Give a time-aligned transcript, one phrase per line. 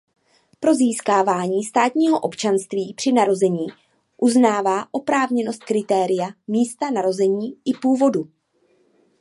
[0.59, 3.67] Pro získávání státního občanství při narození
[4.17, 8.29] uznává oprávněnost kritéria místa narození i původu.